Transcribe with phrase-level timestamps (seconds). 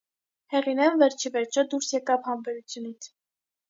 [0.53, 3.15] Հեղինեն, վերջիվերջո, դուրս եկավ համբերությունից: